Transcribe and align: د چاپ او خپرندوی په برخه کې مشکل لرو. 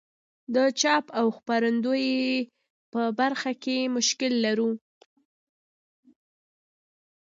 د 0.55 0.57
چاپ 0.79 1.05
او 1.19 1.25
خپرندوی 1.37 2.07
په 2.93 3.01
برخه 3.19 3.51
کې 3.63 3.77
مشکل 3.95 4.33
لرو. 4.45 4.71